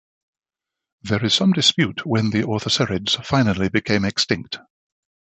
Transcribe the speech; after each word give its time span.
There 1.03 1.23
is 1.23 1.35
some 1.35 1.51
dispute 1.51 2.07
when 2.07 2.31
the 2.31 2.41
orthocerids 2.41 3.23
finally 3.23 3.69
became 3.69 4.03
extinct. 4.03 4.57